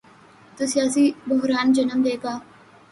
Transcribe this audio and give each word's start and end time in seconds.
تو 0.55 0.63
سیاسی 0.73 1.05
بحران 1.27 1.67
جنم 1.75 1.99
لے 2.05 2.15
گا۔ 2.23 2.33